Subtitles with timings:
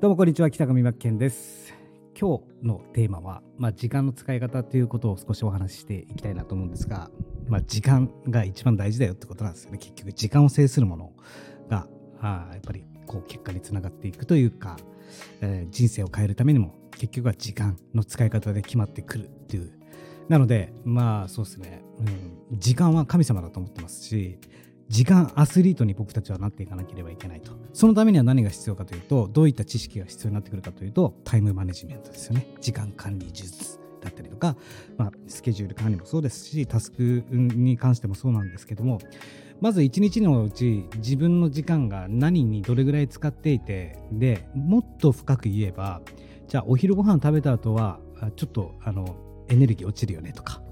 [0.00, 1.74] どうもこんにちは北上真剣です。
[2.16, 7.10] 今日のテーマは、まあ、時間の使い方ということを少しお話ししていきたいなと思うんですが、
[7.48, 9.78] まあ、時間が一番大事だよってことなんですよね。
[9.78, 11.12] 結局時間を制するもの
[11.68, 11.88] が
[12.20, 14.76] あやっぱりこう結果につながっていくというか、
[15.40, 19.72] えー、人生を変えるためにも結局は時間の使い方で決まってくるっていう。
[20.28, 24.38] なのでまあそうですね、うん、時間は神様だと思ってますし
[24.88, 27.52] 時間アスリートに僕たちはなっていかなければいけないと。
[27.72, 32.46] そのためには何が必要かというと、どういった知識が必要になってくるかというと、タイムマネジメントですよね。
[32.60, 34.56] 時間管理術だったりとか、
[34.96, 38.98] まあ、スケジュール管理もそうですし、タスクに関してもそうなんですけども、
[39.60, 46.00] まず1日のうち自分の時間が何にどれぐらい使っていて、で、もっと深く言えば、
[46.46, 48.00] じゃあお昼ご飯食べた後は、
[48.36, 49.16] ちょっとあの
[49.48, 50.62] エネルギー落ちるよねとか、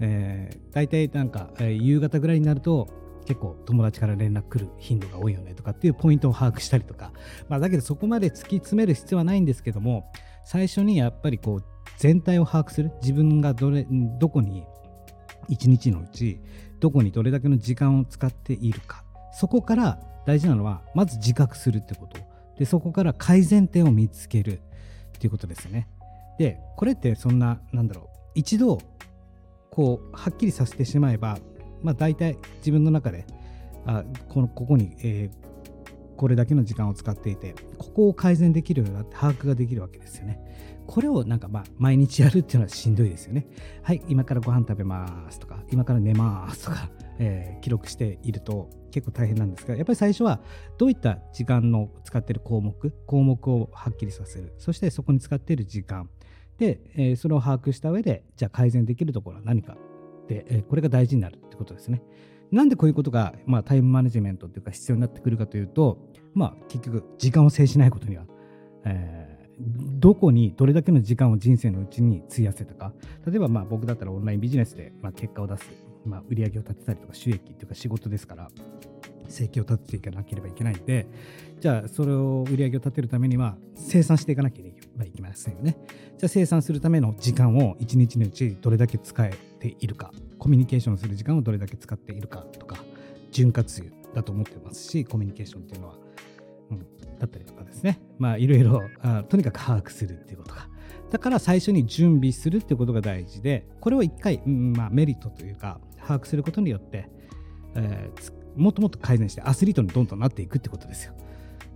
[0.00, 7.12] えー、大体なんか、えー、夕方ぐらいになると結構友達から連絡来る頻度が多いよねとかっていうポイントを把握したりとか、
[7.48, 10.10] まあ、だけどそこまで突き詰める必要はないんですけども
[10.44, 11.64] 最初にやっぱりこう
[11.98, 12.90] 全体を把握する。
[13.00, 13.86] 自分がどれ
[14.18, 14.64] どこに
[15.48, 16.40] 一日のうち
[16.80, 19.04] どこにどれだけの時間を使っているか。
[19.32, 22.18] そこから大事なのはまず自覚するってこと。
[22.58, 24.60] でそこから改善点を見つける。
[25.16, 25.88] っていうことですね。
[26.38, 28.04] でこれってそんななんだろう。
[28.34, 28.78] 一度
[29.70, 31.38] こうはっきりさせてしまえば
[31.84, 33.26] まあ、大体自分の中で
[33.86, 40.40] あこのここに、えー、これだけの時間を使っていてここを改善できるようになって把握ができるわけですよね。
[40.86, 43.46] これをなんかまあ毎日やるっていうのはしんどいですよね。
[43.82, 50.40] はい、今からご飯食べますとか、今から寝ますとか、えー、記録していると結構大変なんですが、やっぱり最初は
[50.78, 54.52] どういった時間の使っている項目、項目をはっきりさせる。
[54.58, 56.10] そしてそこに使っている時間。
[56.58, 59.76] で、えー、それを把握した上で、じゃあ改善できるところは何か、
[60.68, 62.02] これが大事になるってことですね。
[62.50, 65.98] なんでこういうことが、まあ、タイムマネジメントというか必要になってくるかというと、
[66.34, 68.24] まあ、結局時間を制しないことには、
[68.84, 72.92] えー、どこにどれだけの時間を人生のうちに費やせたか
[73.26, 75.64] 例えばまあ僕だったらオンラインビジネスでまあ結果を出す、
[76.04, 78.48] まあ、売り上げを立てたりとか収益というか仕事ですから
[79.28, 81.06] 生計を立てていかなければいけないんで
[81.58, 85.76] じゃあそれを売り上げを立てるためには生産していかなければいけませんよね
[86.18, 89.32] じゃあ生産するための時間を1日のうちどれだけ使え
[89.64, 92.76] ているかコミュニケーションする時間をどれだけ使っているかとか
[93.32, 95.94] 潤滑油だと思ってますしコミュニケーションっていうのは、
[96.70, 98.00] うん、だったりとかですね。
[98.18, 98.82] まあいろいろ
[99.28, 100.68] とにかく把握するっていうことが
[101.10, 107.08] だから最初に準備するってことが大事でこれを一回、うんまあ、メリットというか把握することによって、
[107.74, 111.14] えー、もっともっと改善してアスリートにどんどんなっていくってことですよ。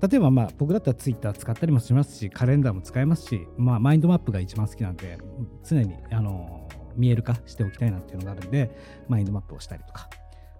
[0.00, 5.18] 例えばまあ僕だったら Twitter 使ったりもしますしカレンダーも使えますし、まあ、マインドマップが一番好きなんで
[5.64, 6.67] 常にあの
[6.98, 8.70] 見える化しておきたいなっていうのがあるんで
[9.08, 10.08] マインドマップをしたりとか。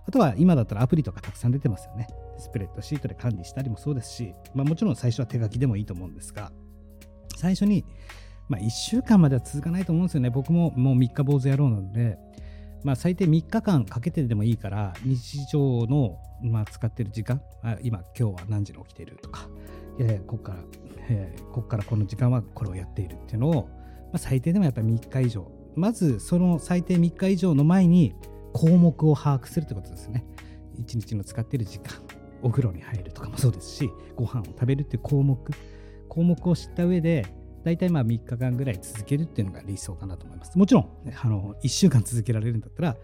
[0.07, 2.07] あとは今だったらアプリとかたくさん出てますよね。
[2.39, 6.51] スプレッドシートで管理したりもそうですし、まあ、もちろん最初は手書きでもいいと思うんですが
[7.37, 7.85] 最初に、
[8.49, 10.31] まあ、1週間までは続かないと思うんですよね。
[10.31, 12.17] 僕ももう3日坊主野郎なので
[12.85, 19.49] まあ、最低3日間かけてでもいいから日常の、まあ、使ってる時間あ今今日は何時に起きているとか、
[19.99, 20.59] えー、ここから、
[21.09, 28.15] えー、ここからこの時間はこれをやっているっていうのを、まあ、最低でもやっぱり3日以上まずその最低3日以上の前に
[28.53, 30.25] 項目を把握するってことですね
[30.81, 31.95] 1日の使っている時間
[32.43, 35.39] お風呂に入るとかもそうですしご飯を食べるっていう項目
[36.09, 37.27] 項目を知った上で
[37.65, 40.57] 大体まあ3日間ぐらい続けるっていうのが理想かなと思います。
[40.57, 40.89] もちろん、
[41.23, 42.97] あの1週間続けられるんだったら、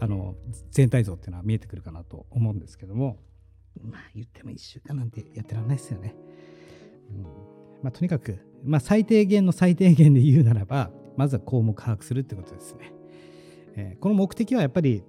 [0.00, 0.34] あの
[0.70, 3.18] 全体像っていうのは見えてくるかなと思うんですけども、
[3.80, 6.14] まあ言っても1週間なんてやってられないですよね。
[7.10, 7.22] うん
[7.82, 12.92] まあ、とにかく、まあ、最低限の最低限で言うならば、まずは項目把握するってことですね。
[13.76, 15.02] えー、この目的はやっぱり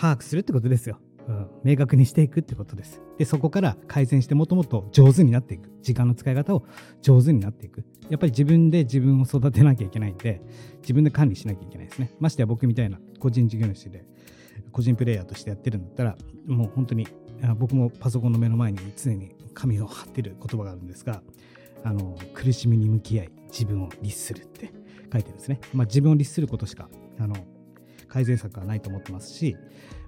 [0.00, 0.98] 把握するってことですよ。
[1.28, 3.02] うん、明確にしていくってことです。
[3.18, 5.70] で、そこから改善してもともと上手になっていく。
[5.82, 6.64] 時間の使い方を
[7.02, 7.84] 上手になっていく。
[8.08, 10.40] やっぱり自分で自分を育てなきゃいけないんで、
[10.82, 12.12] 自分で管理しなきゃいけないですね。
[12.20, 14.04] ましてや僕みたいな個人事業主で、
[14.70, 16.16] 個人プレイヤーとしてやってるんだったら、
[16.46, 17.08] もう本当に、
[17.58, 21.22] 僕もパソコンの目の前に常に紙を貼ってる言葉があるんですが、
[21.82, 24.72] あの苦しみに向き合い自分を律するって
[25.12, 25.60] 書いてるんですね。
[25.72, 26.88] まあ、自分を律することしか
[27.18, 27.34] あの
[28.08, 29.56] 改善策はないと思ってますし、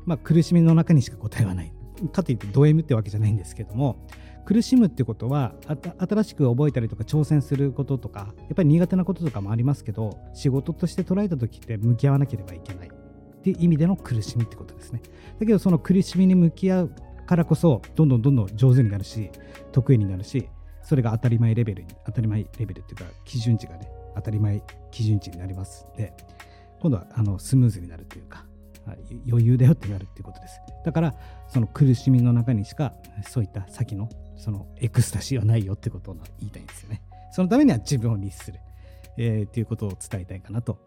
[0.05, 1.73] まあ、苦しみの中にしか答えはない。
[2.13, 4.07] かといってド M ってわけじゃないんですけども
[4.45, 5.55] 苦しむってことは
[5.99, 15.03] 新しく覚えたりとか挑戦することとかやっぱり苦手なこととかもありますけど仕事として捉えた時って向き合わなければいけないっていう意味での苦しみってことですね
[15.39, 16.95] だけどその苦しみに向き合う
[17.27, 19.31] からこそどんどんどんどん上手になるし
[19.73, 20.49] 得意になるし
[20.89, 26.15] それが当たり前レベルに当たり前レベルっていうか基準値がね当たり前基準値になりますで
[26.81, 28.45] 今度はあのスムーズになるというか
[29.29, 30.61] 余裕だよってなるっていうことです。
[30.85, 31.15] だから
[31.49, 32.95] その苦しみの中にしか
[33.29, 37.03] そういった先のそのエクスタシーはないよってことを言いたいんですよね。
[37.33, 38.61] そのためには自分を律する、
[39.19, 40.79] え、っていうことを伝えたいかなと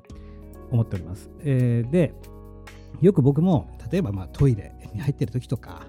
[0.71, 2.13] 思っております、え、で
[3.01, 5.85] よく僕も例えばまあトイレに入ってる時とか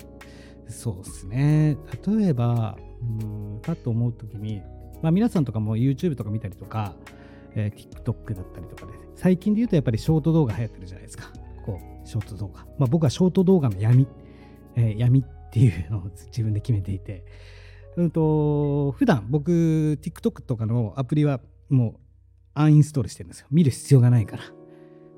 [0.72, 1.76] そうですね。
[2.06, 2.76] 例えば
[3.20, 4.62] うんかと思う時に、
[5.02, 6.94] まあ、皆さんとかも YouTube とか見たりとか、
[7.54, 11.30] えー、TikTok だったりとかで最近で言うとやっぱりショート動画流行ってるじゃないですか。
[11.64, 14.08] こうショート動画、まあ、僕はショート動画の闇、
[14.74, 17.24] えー、闇っていうのを自分で決めていて。
[17.96, 22.00] うんと普段僕 TikTok とかのアプリはもう
[22.54, 23.48] アンインストールしてるんですよ。
[23.50, 24.44] 見る必要がないから。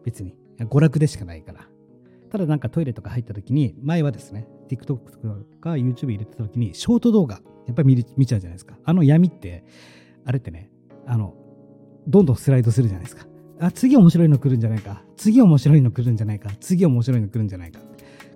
[0.05, 0.35] 別に。
[0.59, 1.69] 娯楽でしかないから。
[2.31, 5.01] ただなんかトイレとか入った時に前はですね TikTok と
[5.61, 8.77] か YouTube 入れてた時にショート動画やっぱり見見ちゃうじゃないですか。
[8.85, 9.65] あの闇って
[10.25, 10.71] あれってね
[11.07, 11.35] あの
[12.07, 13.27] どんどんスライドするじゃないですか。
[13.61, 15.03] あ次面白いの来るんじゃないか。
[15.17, 16.51] 次面白いの来るんじゃないか。
[16.61, 17.81] 次面白いの来るんじゃないか。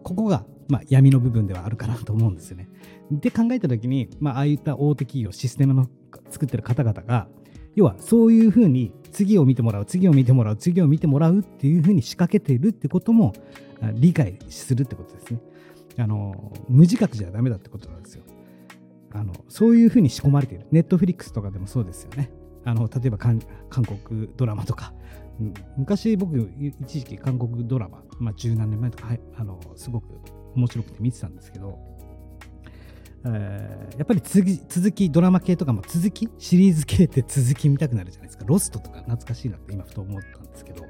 [0.03, 2.69] ここが、まあ、闇の部分ではあるかなと思うんですよね。
[3.11, 5.89] で考えた時に、まあ、ああいった大手企業システムの
[6.31, 7.29] 作ってる方々が
[7.75, 13.33] 要はそういうふうに次を見てもらう次を見てもらう次を見てもらうっていうふうに仕掛けているってことも
[13.95, 15.41] 理解するってことですね。
[15.99, 18.23] あの無自覚じゃダメだってことなんですよ。
[19.13, 20.67] あのそういうふうに仕込まれている。
[20.71, 22.31] ネットフリックスとかでもそうですよね。
[22.65, 23.41] あの例えば韓
[23.71, 24.95] 国ドラマとか。
[25.77, 30.07] 昔僕一時期韓国ドラマ、まあ、十何年前とか、はい、あのすごく
[30.57, 31.79] 面白くて見てたんですけど、
[33.25, 38.45] えー、やっぱり続きドラマ系とかも続きシリーズ系って続き見たくなるじゃないですか。
[38.49, 40.83] ロストとか懐かしいなって今ふと思ったんですけど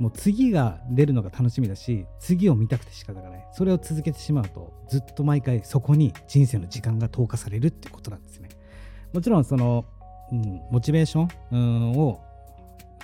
[0.00, 3.46] もう次が出るのが楽しみだし次を見たくて仕方がない。
[3.52, 8.48] それを続けてしまうとずっと毎回そこに人生の時間が投下されるってことなんですね。
[9.12, 9.84] もちろんその、
[10.32, 12.22] うん、モチベーションを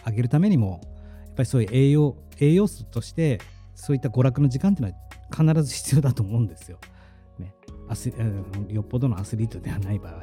[0.06, 0.80] 上げるためにも
[1.26, 3.40] やっぱりそういう栄養栄養素として
[3.74, 6.78] そういった娯楽の時間っていうのは必ず必要だと思うんですよ。
[7.38, 7.54] ね、
[7.88, 8.10] アス
[8.70, 10.22] よっぽどのアスリートではない場合。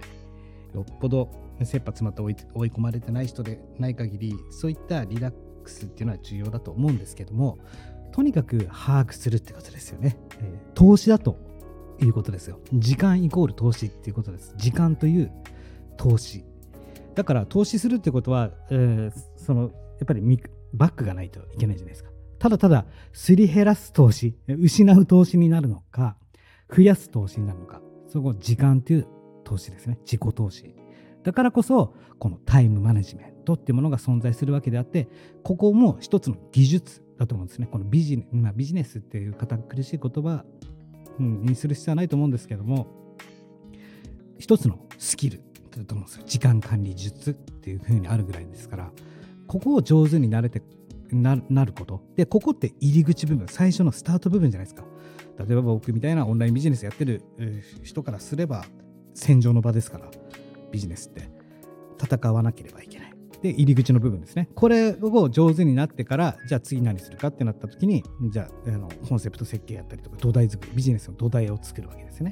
[0.74, 1.30] よっぽど
[1.60, 7.58] 切羽詰まって追い追い込まれてない人でない限りそういったリラックスっていうのは重要だと思うんですけども
[8.12, 10.18] とにかく把握するってことですよね。
[10.40, 11.38] えー、投資だと
[12.00, 12.60] いうことですよ。
[12.72, 14.54] 時間イコール投資っていうことです。
[14.56, 15.32] 時間という
[15.98, 16.46] 投資。
[17.16, 19.72] だから投資するってことは、えー、そのやっ
[20.06, 20.22] ぱり
[20.74, 22.12] バックがないといけないじゃないですか。
[22.38, 26.18] ただただすり減らす投資、失う投資になるのか、
[26.70, 29.08] 増やす投資になるのか、そこ時間という
[29.44, 29.98] 投資ですね。
[30.04, 30.76] 自己投資。
[31.24, 35.08] だからこそ、このタイムマネジメントっていうものが存在するわけであって、
[35.44, 37.68] ここも一つの技術だと思うんですね。
[37.72, 40.46] このビジネ,、まあ、ビジネスっていう堅苦しい言葉、
[41.20, 42.88] うん、にする必要はないと思うんですけども、
[44.38, 45.42] 一つのスキル
[45.72, 46.24] だと思うんですよ。
[46.26, 48.92] 時間管理術っていうふうにあるぐらいですから、
[49.48, 50.62] ここを上手になれて
[51.12, 51.36] な
[51.66, 52.02] ること。
[52.16, 54.86] で、ここって入り口部分、最初のスタート部分じゃないですか。
[55.38, 57.24] 例えば僕みたいなオンラインビジネスやってる
[57.84, 58.66] 人からすれば、
[59.14, 60.10] 戦場の場ですから、
[60.74, 61.30] ビジネスって。
[62.04, 63.14] 戦わなければいけない。
[63.42, 64.50] で、入り口の部分ですね。
[64.56, 72.32] これを上手になってから、じゃあ次何するかってなった時に、じゃあ、あのコンセプト設計やったりとか、土台作り、ビジネスの土台を作るわけですね。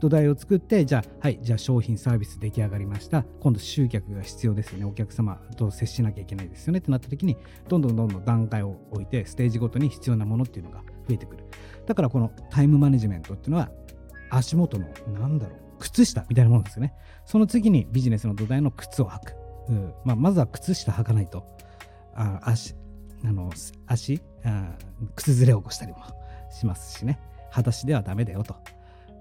[0.00, 3.24] 土台を作って、じゃあ、はい、じゃあ商品、サービス出来上がりました。
[3.40, 4.84] 今度集客が必要ですよね。
[4.84, 7.36] お客様と接しなきゃいけないですよねってなった時に、
[7.68, 11.44] どんどんどんどん段階を置いて、ステージごとに必要なものっていうのが増えてくる。
[11.86, 13.70] だからこのタイムマネジメントっていうのは、
[14.30, 16.94] 足元の、なんだろう、靴下みたいなものですよね。
[17.26, 19.34] その次にビジネスの土台の靴を履く。
[19.68, 19.94] うん。
[20.04, 21.44] まあ、まずは靴下履かないと。
[22.14, 22.74] あ足
[23.24, 23.50] あの
[23.86, 24.74] 足あ
[25.16, 25.98] 靴ずれを起こしたりも
[26.50, 27.18] しますしね。
[27.50, 28.54] 裸足ではダメだよと、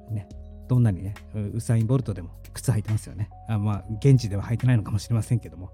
[0.10, 0.30] ね、
[0.68, 1.16] どんなにね
[1.54, 3.30] ウサイン・ボルトでも靴履いてますよね。
[3.48, 5.72] あまあ現地では履いてないのかもしれませんけども。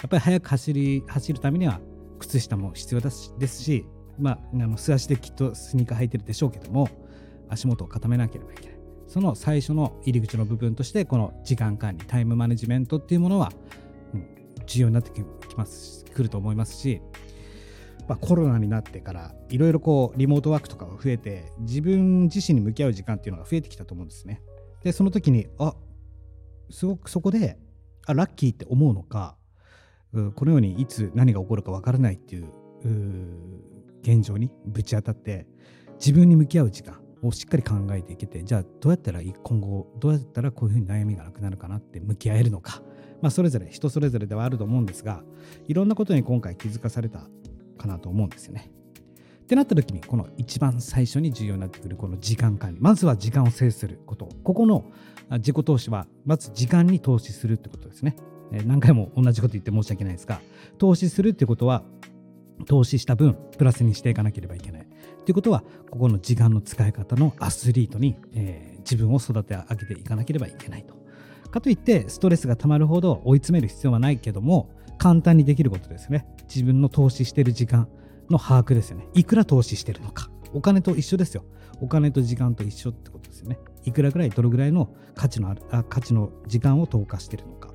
[0.00, 1.80] やっぱり速く走り走るためには
[2.18, 3.84] 靴下も必要ですし
[4.18, 6.88] まあ、あの素足できっとスニーカー履いてるでしょうけども
[7.48, 8.79] 足元を固めなければいけない。
[9.10, 13.50] その最初の入り口の部分としてこの時間管理タイムマネジメントっていうものは
[14.14, 14.24] うん
[14.66, 15.24] 重要になってき
[15.56, 17.02] ますくると思いますし、
[18.08, 24.42] まあ、コロナになってからいろいろこうリモートワークとかが増えて自分自身に向き合う時間っていうのが増えてきたと思うんですね。
[24.84, 25.74] でその時にあ
[26.70, 27.58] すごくそこで
[28.06, 29.36] あラッキーって思うのか
[30.12, 32.46] うこのようにいつ何が起こるかわからないっていう
[34.02, 35.48] 現状にぶち当たって
[35.94, 42.82] 自分に向き合う時間をしっかり考えていけてじゃあどうやったら今後どうやったらこういうふうに悩みがなくなるかなって向き合えるのか
[43.20, 45.22] まあ、それぞれ人それぞれではあると思うんですが
[45.68, 47.20] いろんなことに今回気づかされた
[47.78, 48.70] かなと思うんですよね。
[49.42, 54.84] ってなった時にこの一番最初に重要になってくるこの時間管理まずは時間を制することここの
[55.32, 58.16] 自己投資はまず時間に投資するってことですね。
[58.64, 60.40] 何回も同じこと言って申し訳ないですが
[60.78, 61.84] 投資するってことは
[62.66, 64.79] 投資した分プラスにしていかなければいけない
[65.24, 70.94] ということはここの時間の使い方のアスリートに、えー、自分を育て上げていかなければいけないと。
[71.50, 76.26] かといってストレスがたまるほど追い詰める必要はないけども簡単にできることですね。
[76.48, 77.88] 自分の投資してる時間
[78.28, 79.08] の把握ですよね。
[79.14, 80.30] いくら投資してるのか。
[80.52, 81.44] お金と一緒ですよ。
[81.80, 83.58] お金と時間と一緒ってことですよね。
[83.84, 87.70] いくらぐらいどのぐらいの価値のあるあ価値の時間を投下してるのか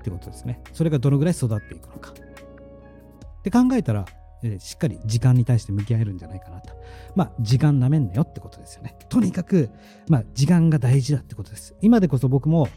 [0.00, 0.60] ってことですね。
[0.72, 2.12] それがどのぐらい育っていくのか。
[2.12, 4.04] って考えたら、
[4.42, 6.74] えー、しっかり時間に対して向き合えるんじゃないかなと。
[7.14, 8.96] まあ、時間なめんなよってことですよね。
[9.08, 9.70] とにかく、
[10.08, 11.74] まあ、時間が大事だってことです。
[11.80, 12.68] 今でこそ僕も、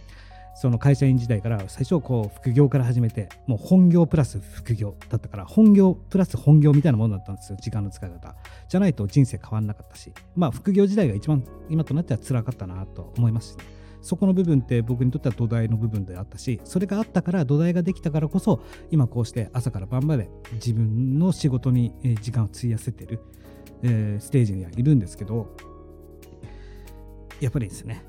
[0.55, 8.35] その会社員時代から最初こう副業から始めてもう本業プラス副業だったから本業プラス本業みたいなものだったんですよ時間の使い方
[8.69, 13.63] じゃないと人生変わんなかったしまあ副業時代が一番今となっては辛かったなと思いますし、ね、
[14.03, 23.21] そこの部分って僕にとっては土台の部分であったしそれがあったから土台ができたからこそ今こうして朝から晩まで自分の仕事に時間を費やせてる、
[23.81, 25.55] えー、ステージにはいるんですけど
[27.39, 28.05] やっぱりですね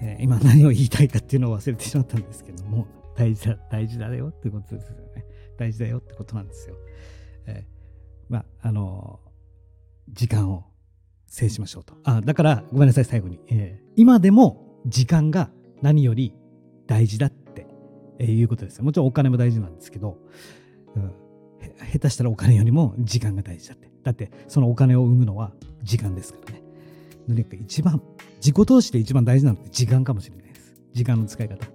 [0.00, 2.86] えー、今何を言いたいかっていうのを忘れてしまったんですけども、
[3.16, 5.24] 大事だ、大事だよってことですよね。
[5.58, 6.76] 大事だよってことなんですよ。
[7.46, 9.20] えー、まあ、あの、
[10.08, 10.64] 時間を
[11.26, 11.94] 制しましょうと。
[12.04, 13.40] あ、だから、ごめんなさい、最後に。
[13.48, 15.50] えー、今でも時間が
[15.82, 16.34] 何より
[16.86, 17.66] 大事だって、
[18.18, 18.82] いうことです。
[18.82, 20.18] もちろんお金も大事なんですけど、
[20.94, 21.12] うん、
[21.92, 23.90] 下手したらお金よりも時間が大事だって。
[24.02, 25.52] だって、そのお金を生むのは
[25.82, 26.62] 時間ですからね。
[27.26, 28.00] とにかく一番
[28.36, 30.74] 自己投資で一番大事なのって時間かもしれないです。
[30.92, 31.66] 時間の使い方。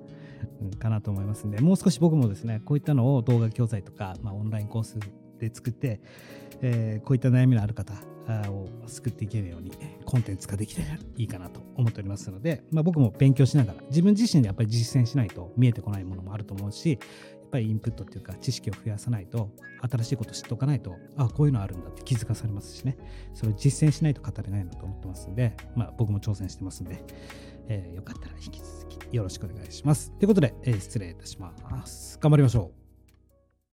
[0.80, 4.98] かなと思いますんで、もう少し僕もですね、こういったのを動画教材とか、まあ、オンラインコース
[5.40, 6.02] で作って、
[6.62, 7.94] えー、こういった悩みのある方
[8.50, 9.72] を救っていけるように
[10.06, 10.88] コンテンツ化できたら
[11.18, 19.50] いいかなと思っておりますので、まあ、僕も勉強しながら自分自身でやっぱり実践しないと見えてこないものもあると思うしやっぱりインプットっていうか知識を増やさないと
[19.90, 22.98] 新しいこと知っておかないとあこういうのあるんだって気づかされますしね。
[23.34, 27.04] それを実践しないと語れないなと思ってますんで、まあ、僕も挑戦してますんで、
[27.68, 30.12] えー、よかったら引き続きよろしくお願いします。
[30.12, 31.52] ということで、えー、失礼いたしま
[31.86, 32.18] す。
[32.22, 32.81] 頑張りましょう。